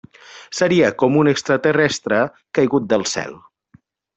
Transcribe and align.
Seria 0.59 0.87
com 1.01 1.17
un 1.23 1.29
extraterrestre 1.33 2.23
caigut 2.59 2.89
del 2.95 3.07
cel. 3.13 3.41